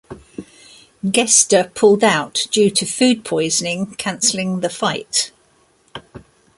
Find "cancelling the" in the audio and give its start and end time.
3.99-4.69